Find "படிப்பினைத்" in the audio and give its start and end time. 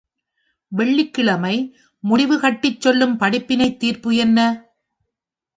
3.19-3.79